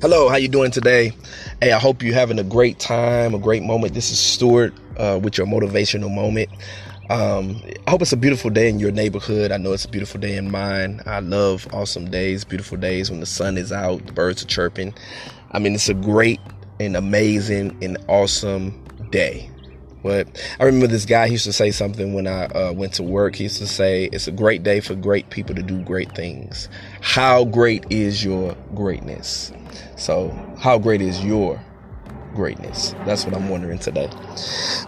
[0.00, 1.12] Hello, how you doing today?
[1.60, 3.92] Hey, I hope you're having a great time, a great moment.
[3.92, 6.48] This is Stuart uh, with your motivational moment.
[7.10, 9.52] Um, I hope it's a beautiful day in your neighborhood.
[9.52, 11.02] I know it's a beautiful day in mine.
[11.04, 14.94] I love awesome days, beautiful days when the sun is out, the birds are chirping.
[15.50, 16.40] I mean, it's a great
[16.80, 19.50] and amazing and awesome day.
[20.02, 20.28] But
[20.58, 23.36] I remember this guy used to say something when I uh, went to work.
[23.36, 26.68] He used to say, It's a great day for great people to do great things.
[27.00, 29.52] How great is your greatness?
[29.96, 31.60] So, how great is your
[32.34, 32.94] greatness?
[33.04, 34.10] That's what I'm wondering today.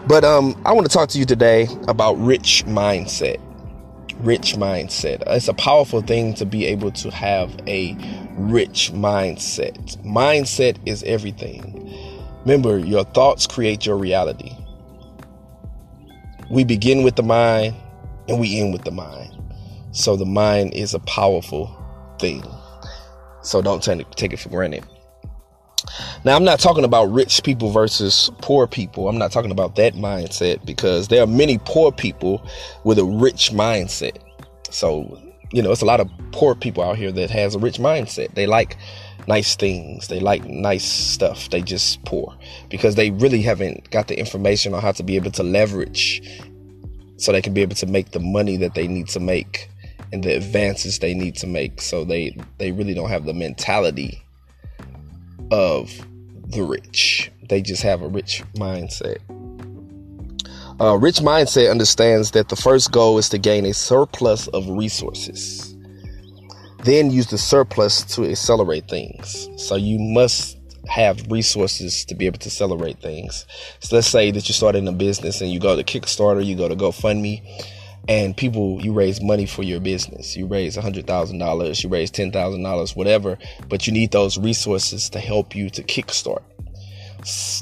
[0.07, 3.39] But um, I want to talk to you today about rich mindset.
[4.19, 5.23] Rich mindset.
[5.27, 7.95] It's a powerful thing to be able to have a
[8.37, 9.97] rich mindset.
[10.03, 11.79] Mindset is everything.
[12.45, 14.55] Remember, your thoughts create your reality.
[16.53, 17.75] We begin with the mind
[18.29, 19.35] and we end with the mind.
[19.91, 21.75] So the mind is a powerful
[22.19, 22.43] thing.
[23.41, 24.85] So don't take it for granted.
[26.23, 29.09] Now, I'm not talking about rich people versus poor people.
[29.09, 32.47] I'm not talking about that mindset because there are many poor people
[32.83, 34.17] with a rich mindset.
[34.69, 35.19] So,
[35.51, 38.35] you know, it's a lot of poor people out here that has a rich mindset.
[38.35, 38.77] They like
[39.27, 40.07] nice things.
[40.07, 41.49] They like nice stuff.
[41.49, 42.35] They just poor
[42.69, 46.21] because they really haven't got the information on how to be able to leverage
[47.17, 49.69] so they can be able to make the money that they need to make
[50.11, 51.81] and the advances they need to make.
[51.81, 54.23] So they they really don't have the mentality
[55.51, 55.91] of
[56.47, 57.31] the rich.
[57.49, 59.17] They just have a rich mindset.
[60.79, 65.72] A rich mindset understands that the first goal is to gain a surplus of resources
[66.83, 69.49] then use the surplus to accelerate things.
[69.57, 70.57] So you must
[70.87, 73.45] have resources to be able to accelerate things.
[73.79, 76.67] So let's say that you're starting a business and you go to Kickstarter, you go
[76.67, 77.41] to GoFundMe,
[78.09, 80.35] and people, you raise money for your business.
[80.35, 83.37] You raise $100,000, you raise $10,000, whatever,
[83.69, 86.43] but you need those resources to help you to kickstart.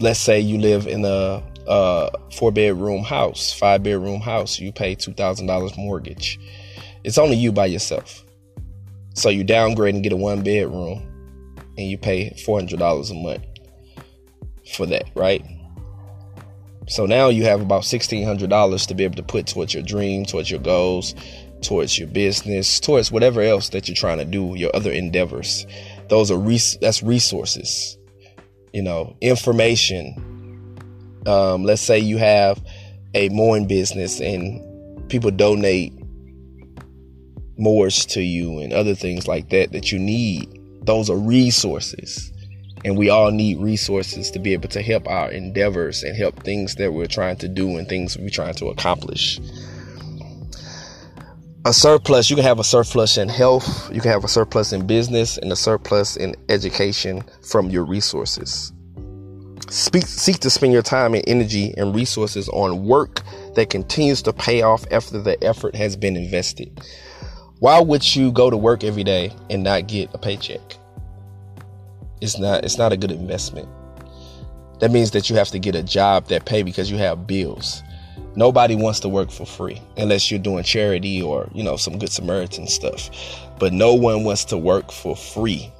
[0.01, 4.95] Let's say you live in a, a four bedroom house, five bedroom house, you pay
[4.95, 6.39] $2,000 mortgage.
[7.03, 8.25] It's only you by yourself
[9.13, 11.07] so you downgrade and get a one bedroom
[11.77, 13.43] and you pay $400 a month
[14.75, 15.45] for that, right?
[16.87, 20.49] So now you have about $1,600 to be able to put towards your dream, towards
[20.49, 21.15] your goals,
[21.61, 25.65] towards your business, towards whatever else that you're trying to do, your other endeavors.
[26.09, 27.97] Those are res- that's resources,
[28.73, 30.15] you know, information.
[31.27, 32.61] Um, let's say you have
[33.13, 35.93] a mowing business and people donate
[37.61, 40.49] mowers to you and other things like that that you need.
[40.83, 42.31] Those are resources.
[42.83, 46.75] And we all need resources to be able to help our endeavors and help things
[46.75, 49.39] that we're trying to do and things we're trying to accomplish.
[51.63, 54.87] A surplus, you can have a surplus in health, you can have a surplus in
[54.87, 58.73] business, and a surplus in education from your resources.
[59.69, 63.21] Speak, seek to spend your time and energy and resources on work
[63.53, 66.81] that continues to pay off after the effort has been invested.
[67.61, 70.79] Why would you go to work every day and not get a paycheck?
[72.19, 73.69] It's not it's not a good investment.
[74.79, 77.83] That means that you have to get a job that pay because you have bills.
[78.35, 82.09] Nobody wants to work for free unless you're doing charity or, you know, some good
[82.09, 83.11] Samaritan stuff.
[83.59, 85.71] But no one wants to work for free.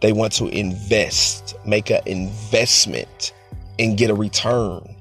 [0.00, 3.34] They want to invest, make an investment
[3.78, 4.95] and get a return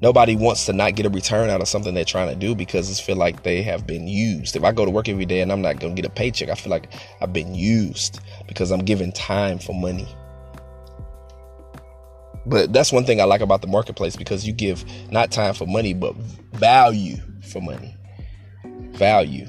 [0.00, 2.90] nobody wants to not get a return out of something they're trying to do because
[2.90, 4.56] it's feel like they have been used.
[4.56, 6.54] If I go to work every day and I'm not to get a paycheck, I
[6.54, 10.08] feel like I've been used because I'm giving time for money.
[12.46, 15.66] But that's one thing I like about the marketplace because you give not time for
[15.66, 16.16] money, but
[16.54, 17.94] value for money.
[18.92, 19.46] Value.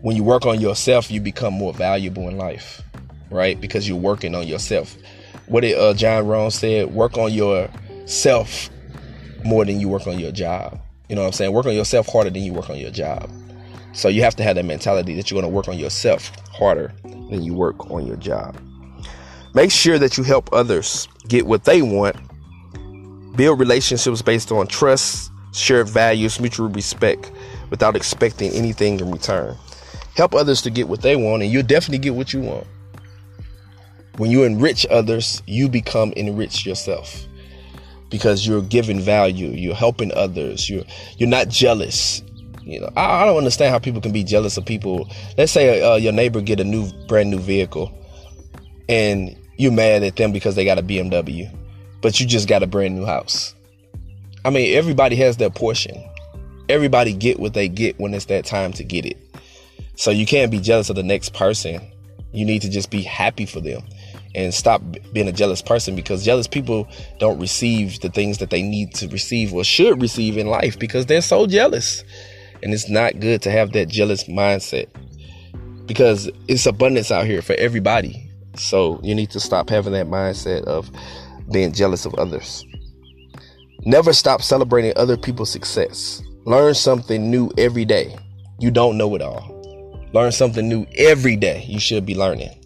[0.00, 2.80] When you work on yourself, you become more valuable in life,
[3.30, 3.60] right?
[3.60, 4.96] Because you're working on yourself.
[5.46, 6.94] What did uh, John Rohn said?
[6.94, 8.70] Work on yourself
[9.44, 10.78] more than you work on your job.
[11.08, 11.52] You know what I'm saying?
[11.52, 13.30] Work on yourself harder than you work on your job.
[13.92, 16.92] So you have to have that mentality that you're going to work on yourself harder
[17.02, 18.56] than you work on your job.
[19.54, 22.16] Make sure that you help others get what they want.
[23.36, 27.32] Build relationships based on trust, shared values, mutual respect
[27.70, 29.56] without expecting anything in return.
[30.16, 32.66] Help others to get what they want, and you'll definitely get what you want.
[34.16, 37.27] When you enrich others, you become enriched yourself
[38.10, 40.84] because you're giving value, you're helping others, you're
[41.16, 42.22] you're not jealous.
[42.62, 45.08] You know, I, I don't understand how people can be jealous of people.
[45.36, 47.92] Let's say uh, your neighbor get a new brand new vehicle,
[48.88, 51.50] and you're mad at them because they got a BMW,
[52.00, 53.54] but you just got a brand new house.
[54.44, 56.02] I mean, everybody has their portion.
[56.68, 59.16] Everybody get what they get when it's that time to get it.
[59.96, 61.80] So you can't be jealous of the next person.
[62.32, 63.82] You need to just be happy for them.
[64.34, 64.82] And stop
[65.12, 66.88] being a jealous person because jealous people
[67.18, 71.06] don't receive the things that they need to receive or should receive in life because
[71.06, 72.04] they're so jealous.
[72.62, 74.88] And it's not good to have that jealous mindset
[75.86, 78.30] because it's abundance out here for everybody.
[78.56, 80.90] So you need to stop having that mindset of
[81.50, 82.64] being jealous of others.
[83.84, 86.20] Never stop celebrating other people's success.
[86.44, 88.16] Learn something new every day.
[88.58, 89.54] You don't know it all.
[90.12, 91.64] Learn something new every day.
[91.68, 92.57] You should be learning.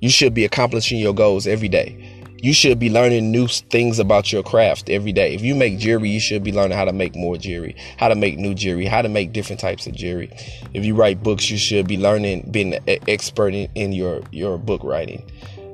[0.00, 2.16] You should be accomplishing your goals every day.
[2.42, 5.34] You should be learning new things about your craft every day.
[5.34, 8.14] If you make jewelry, you should be learning how to make more jewelry, how to
[8.14, 10.30] make new jewelry, how to make different types of jewelry.
[10.74, 14.58] If you write books, you should be learning, being an expert in, in your, your
[14.58, 15.28] book writing.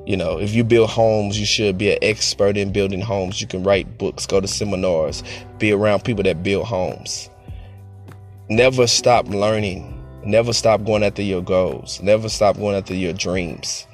[0.07, 3.41] You know, if you build homes, you should be an expert in building homes.
[3.41, 5.25] You can write books, go to seminars,
[5.59, 7.29] be around people that build homes.
[8.49, 9.89] Never stop learning.
[10.25, 12.01] Never stop going after your goals.
[12.03, 13.87] Never stop going after your dreams.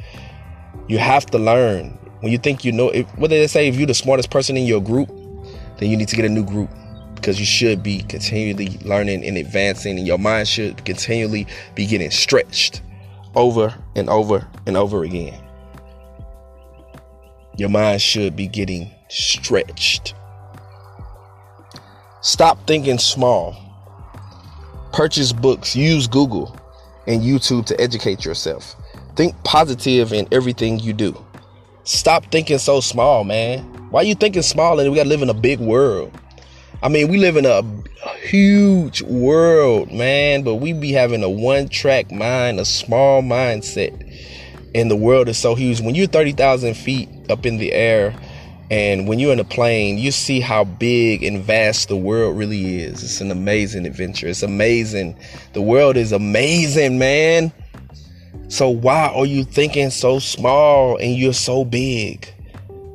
[0.88, 1.90] You have to learn.
[2.20, 3.68] When you think you know, if, what they say?
[3.68, 5.08] If you're the smartest person in your group,
[5.78, 6.70] then you need to get a new group
[7.14, 12.10] because you should be continually learning and advancing, and your mind should continually be getting
[12.10, 12.82] stretched
[13.34, 15.38] over and over and over again.
[17.56, 20.14] Your mind should be getting stretched.
[22.22, 23.56] Stop thinking small.
[24.92, 26.56] Purchase books, use Google
[27.06, 28.74] and YouTube to educate yourself.
[29.18, 31.24] Think positive in everything you do.
[31.82, 33.64] Stop thinking so small, man.
[33.90, 36.16] Why you thinking small and we gotta live in a big world?
[36.84, 37.62] I mean, we live in a,
[38.22, 43.92] huge world, man, but we be having a one track mind, a small mindset.
[44.72, 45.80] And the world is so huge.
[45.80, 48.14] When you're 30,000 feet up in the air,
[48.70, 52.84] and when you're in a plane, you see how big and vast the world really
[52.84, 53.02] is.
[53.02, 54.28] It's an amazing adventure.
[54.28, 55.18] It's amazing.
[55.54, 57.52] The world is amazing, man.
[58.48, 62.32] So why are you thinking so small and you're so big?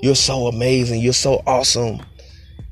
[0.01, 1.01] You're so amazing.
[1.01, 2.01] You're so awesome.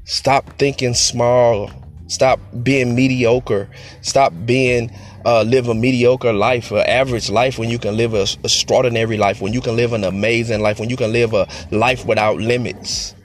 [0.04, 1.72] Stop thinking small.
[2.08, 3.70] Stop being mediocre.
[4.02, 4.92] Stop being
[5.26, 9.42] uh, live a mediocre life, an average life, when you can live a extraordinary life,
[9.42, 13.16] when you can live an amazing life, when you can live a life without limits.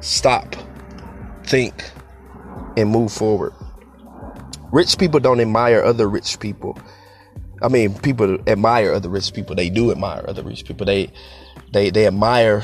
[0.00, 0.54] Stop,
[1.44, 1.90] think,
[2.76, 3.52] and move forward.
[4.72, 6.78] Rich people don't admire other rich people.
[7.62, 9.56] I mean, people admire other rich people.
[9.56, 10.86] They do admire other rich people.
[10.86, 11.10] They
[11.72, 12.62] they they admire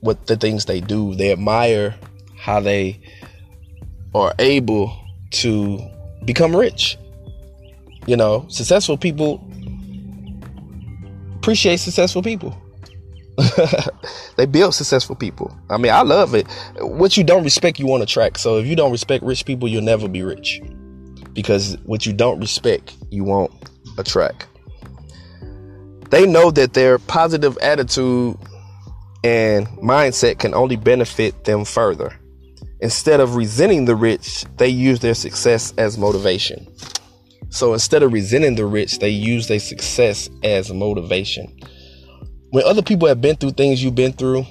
[0.00, 1.14] what the things they do.
[1.14, 1.94] They admire
[2.38, 3.00] how they
[4.14, 4.92] are able
[5.30, 5.80] to
[6.24, 6.98] become rich.
[8.06, 9.42] You know, successful people
[11.36, 12.56] appreciate successful people.
[14.36, 15.56] they build successful people.
[15.68, 16.46] I mean, I love it.
[16.78, 18.40] What you don't respect, you want to attract.
[18.40, 20.62] So if you don't respect rich people, you'll never be rich
[21.36, 23.52] because what you don't respect, you won't
[23.98, 24.48] attract.
[26.10, 28.36] They know that their positive attitude
[29.22, 32.18] and mindset can only benefit them further.
[32.80, 36.66] Instead of resenting the rich, they use their success as motivation.
[37.50, 41.58] So instead of resenting the rich, they use their success as motivation.
[42.50, 44.46] When other people have been through things you've been through,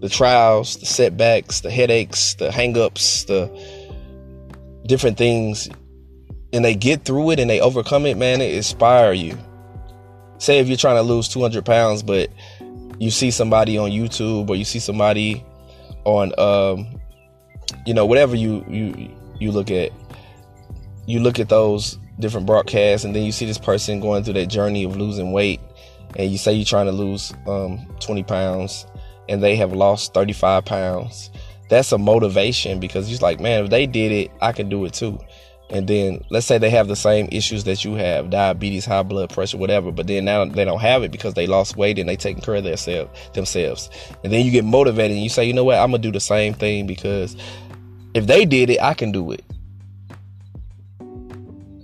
[0.00, 3.48] the trials, the setbacks, the headaches, the hangups, the
[4.86, 5.68] different things
[6.54, 9.36] and they get through it and they overcome it, man, it inspire you.
[10.38, 12.30] Say if you're trying to lose 200 pounds, but
[12.98, 15.44] you see somebody on YouTube or you see somebody
[16.04, 17.00] on, um,
[17.86, 19.90] you know, whatever you you you look at,
[21.06, 24.46] you look at those different broadcasts, and then you see this person going through that
[24.46, 25.60] journey of losing weight,
[26.16, 28.86] and you say you're trying to lose um, 20 pounds,
[29.28, 31.30] and they have lost 35 pounds
[31.68, 34.94] that's a motivation because you're like, man, if they did it, I can do it
[34.94, 35.18] too.
[35.70, 39.30] And then let's say they have the same issues that you have, diabetes, high blood
[39.30, 42.16] pressure, whatever, but then now they don't have it because they lost weight and they
[42.16, 43.88] taking care of themselves themselves.
[44.22, 46.20] And then you get motivated and you say, you know what, I'm gonna do the
[46.20, 47.34] same thing because
[48.12, 49.44] if they did it, I can do it.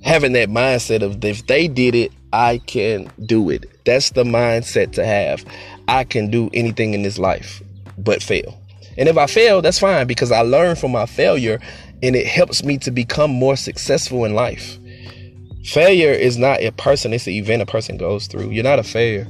[0.04, 3.64] Having that mindset of if they did it, I can do it.
[3.84, 5.44] That's the mindset to have.
[5.88, 7.62] I can do anything in this life
[7.98, 8.59] but fail.
[9.00, 11.58] And if I fail, that's fine because I learn from my failure
[12.02, 14.78] and it helps me to become more successful in life.
[15.64, 18.50] Failure is not a person, it's an event a person goes through.
[18.50, 19.26] You're not a failure.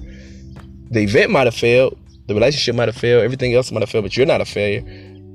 [0.91, 1.97] The event might have failed,
[2.27, 4.83] the relationship might have failed, everything else might have failed, but you're not a failure.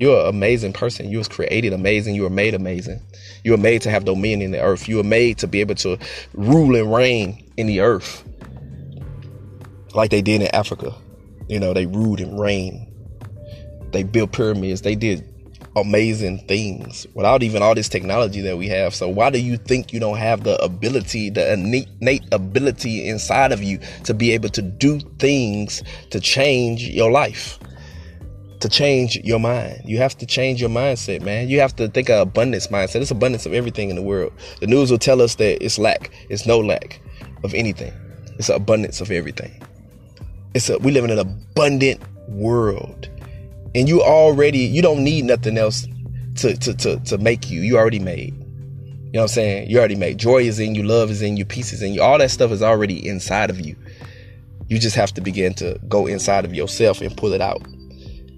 [0.01, 1.09] You're an amazing person.
[1.09, 2.15] You was created amazing.
[2.15, 3.01] You were made amazing.
[3.45, 4.89] You were made to have dominion in the earth.
[4.89, 5.97] You were made to be able to
[6.33, 8.25] rule and reign in the earth.
[9.93, 10.93] Like they did in Africa.
[11.47, 12.84] You know, they ruled and reigned
[13.95, 14.81] they built pyramids.
[14.81, 15.23] They did
[15.77, 18.93] amazing things without even all this technology that we have.
[18.93, 23.63] So why do you think you don't have the ability, the innate ability inside of
[23.63, 27.57] you to be able to do things to change your life?
[28.61, 29.81] To change your mind.
[29.85, 31.49] You have to change your mindset, man.
[31.49, 33.01] You have to think of abundance mindset.
[33.01, 34.33] It's abundance of everything in the world.
[34.59, 36.09] The news will tell us that it's lack.
[36.29, 37.01] It's no lack
[37.43, 37.93] of anything.
[38.39, 39.61] It's an abundance of everything.
[40.53, 43.09] It's a we live in an abundant world
[43.75, 45.85] and you already you don't need nothing else
[46.35, 47.61] to to to, to make you.
[47.61, 48.33] You already made.
[48.33, 49.69] You know what i'm saying?
[49.69, 50.17] You already made.
[50.17, 52.01] Joy is in you love is in you peace is in you.
[52.01, 53.75] All that stuff is already inside of you.
[54.67, 57.67] You just have to begin to go inside of yourself and pull it out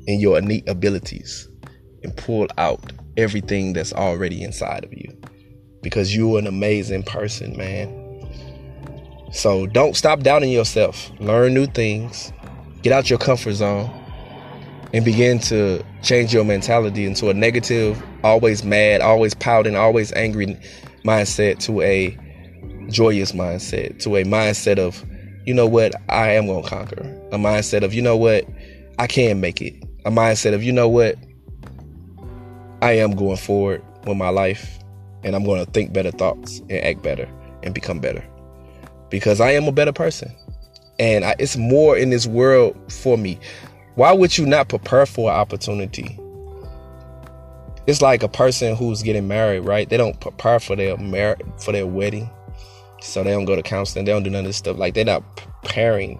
[0.07, 1.47] in your innate abilities
[2.03, 5.15] and pull out everything that's already inside of you.
[5.81, 8.03] Because you're an amazing person man.
[9.31, 11.11] So don't stop doubting yourself.
[11.19, 12.31] Learn new things.
[12.81, 13.89] Get out your comfort zone
[14.97, 20.47] and begin to change your mentality into a negative, always mad, always pouting, always angry
[21.05, 22.17] mindset to a
[22.89, 25.05] joyous mindset, to a mindset of,
[25.45, 27.03] you know what, I am going to conquer.
[27.31, 28.47] A mindset of, you know what,
[28.97, 29.75] I can make it.
[30.05, 31.15] A mindset of, you know what,
[32.81, 34.79] I am going forward with my life
[35.23, 37.29] and I'm going to think better thoughts and act better
[37.61, 38.27] and become better
[39.11, 40.35] because I am a better person.
[40.97, 43.37] And I, it's more in this world for me.
[43.97, 46.19] Why would you not prepare for an opportunity?
[47.87, 49.89] It's like a person who's getting married, right?
[49.89, 50.95] They don't prepare for their
[51.57, 52.29] for their wedding.
[53.01, 54.05] So they don't go to counseling.
[54.05, 54.77] They don't do none of this stuff.
[54.77, 56.19] Like they're not preparing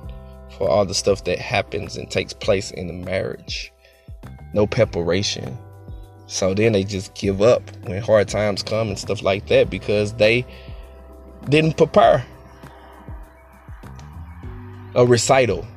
[0.58, 3.72] for all the stuff that happens and takes place in the marriage.
[4.56, 5.56] No preparation.
[6.26, 10.14] So then they just give up when hard times come and stuff like that because
[10.14, 10.48] they
[11.48, 12.26] didn't prepare.
[14.96, 15.68] A recital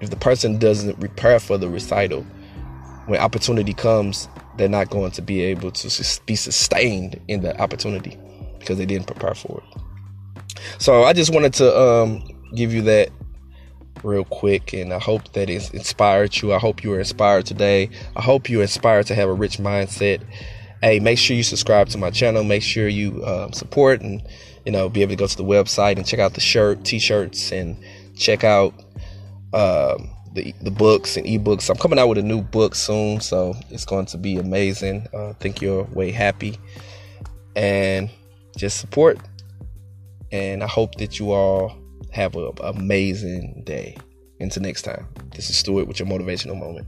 [0.00, 2.22] if the person doesn't prepare for the recital,
[3.06, 8.18] when opportunity comes, they're not going to be able to be sustained in the opportunity
[8.58, 9.80] because they didn't prepare for it.
[10.78, 12.22] So I just wanted to um,
[12.54, 13.10] give you that
[14.02, 16.52] real quick, and I hope that it inspired you.
[16.52, 17.90] I hope you were inspired today.
[18.16, 20.22] I hope you're inspired to have a rich mindset.
[20.82, 22.42] Hey, make sure you subscribe to my channel.
[22.42, 24.22] Make sure you um, support and
[24.64, 27.52] you know be able to go to the website and check out the shirt, t-shirts,
[27.52, 27.76] and
[28.16, 28.74] check out
[29.52, 31.70] um, the the books and ebooks.
[31.70, 35.06] I'm coming out with a new book soon, so it's going to be amazing.
[35.12, 36.58] Uh, think you're way happy,
[37.56, 38.10] and
[38.56, 39.18] just support.
[40.32, 41.76] And I hope that you all
[42.12, 43.96] have an amazing day.
[44.38, 46.86] Until next time, this is Stuart with your motivational moment.